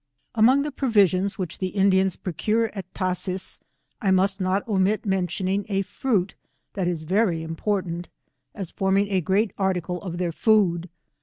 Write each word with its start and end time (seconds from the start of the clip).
Among 0.33 0.63
the 0.63 0.71
provisions 0.71 1.37
which 1.37 1.59
the 1.59 1.67
Indians 1.77 2.15
procure 2.15 2.71
at 2.73 2.91
Tashees, 2.95 3.59
I 4.01 4.09
must 4.09 4.41
not 4.41 4.67
omit 4.67 5.05
mentioning 5.05 5.63
a 5.69 5.83
fruit 5.83 6.33
that 6.73 6.87
is 6.87 7.03
very 7.03 7.43
important, 7.43 8.09
as 8.55 8.71
forming 8.71 9.09
a 9.09 9.21
great 9.21 9.53
article 9.59 10.01
of 10.01 10.17
their 10.17 10.31
food. 10.31 10.89